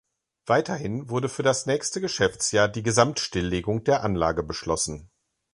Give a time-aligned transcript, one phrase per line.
[0.47, 5.11] Weiterhin wurde für das nächste Geschäftsjahr die Gesamtstilllegung der Anlage beschlossen.